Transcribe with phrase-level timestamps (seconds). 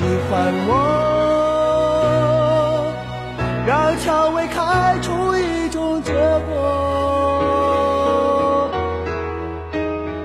[0.00, 0.72] 喜欢我，
[3.66, 6.14] 让蔷薇开出一种结
[6.48, 6.56] 果。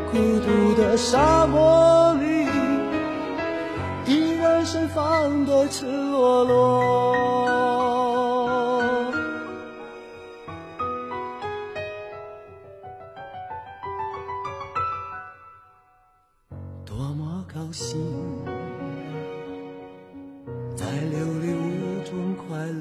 [0.09, 2.47] 孤独的沙漠里，
[4.05, 4.87] 依然盛。
[4.95, 7.13] 放的赤裸裸，
[16.85, 17.99] 多么高兴，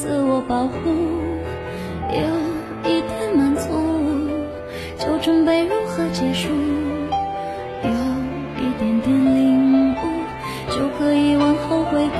[0.00, 0.78] 自我保护
[2.08, 3.68] 有一点满足
[4.98, 6.48] 就准备如何结束。
[7.84, 7.90] 有
[8.56, 9.94] 一点点领悟
[10.70, 12.18] 就可以往后回顾。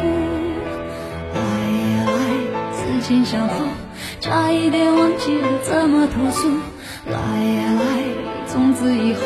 [1.33, 3.55] 来呀来思前想后
[4.21, 6.51] 差一点忘记了怎么投诉
[7.07, 8.05] 来呀来
[8.47, 9.23] 从此以后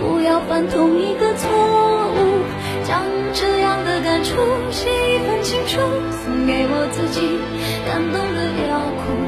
[0.00, 2.35] 不要犯同一个错误。
[2.86, 3.02] 将
[3.34, 4.36] 这样的感触
[4.70, 5.80] 写一封情书
[6.22, 7.20] 送给我自己
[7.84, 9.25] 感动得要哭。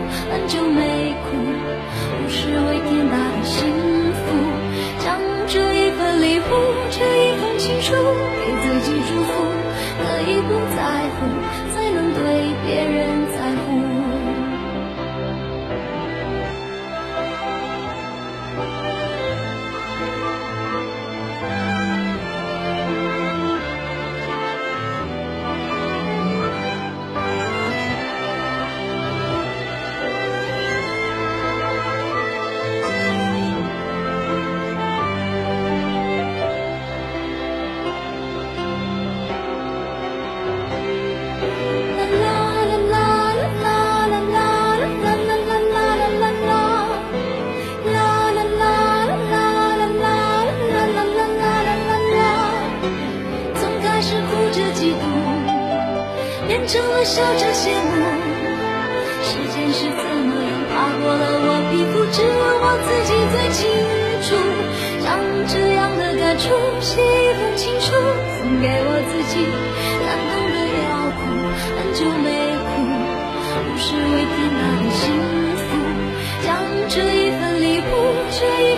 [57.08, 57.96] 笑着谢幕。
[59.24, 62.28] 时间是怎么样划过了我皮肤，只有
[62.60, 63.64] 我自己最清
[64.28, 64.36] 楚。
[65.00, 65.16] 将
[65.48, 66.52] 这样的感触
[66.84, 67.96] 写一封情书，
[68.36, 69.40] 送给我自己，
[70.04, 71.32] 感动的要哭，
[71.80, 72.28] 很久没
[72.68, 72.84] 哭，
[73.56, 75.08] 不是为天大的幸
[75.64, 75.64] 福。
[76.44, 76.60] 将
[76.92, 77.90] 这一份礼物，
[78.36, 78.76] 这一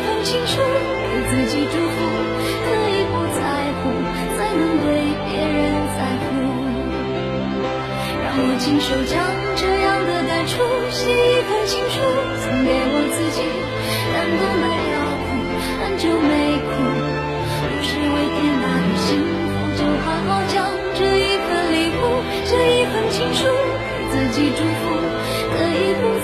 [8.71, 9.19] 亲手将
[9.57, 10.63] 这样的感触
[10.93, 11.99] 写一封情书，
[12.39, 13.43] 送给我自己，
[14.15, 15.27] 感动的要哭，
[15.83, 16.71] 很久没哭，
[17.67, 23.51] 不是为天大的幸福，就好好将这一份礼物，这一份情书，
[23.91, 24.95] 给自己祝福。
[25.51, 26.20] 可以不